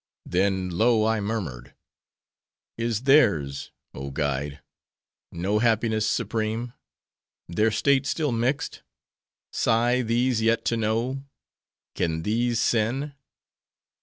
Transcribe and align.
"Then 0.25 0.71
low 0.71 1.05
I 1.05 1.19
murmured:—'Is 1.19 3.03
their's, 3.03 3.69
oh 3.93 4.09
guide! 4.09 4.59
no 5.31 5.59
happiness 5.59 6.09
supreme? 6.09 6.73
their 7.47 7.69
state 7.69 8.07
still 8.07 8.31
mixed? 8.31 8.81
Sigh 9.53 10.01
these 10.01 10.41
yet 10.41 10.65
to 10.65 10.75
know? 10.77 11.23
Can 11.93 12.23
these 12.23 12.59
sin? 12.59 13.13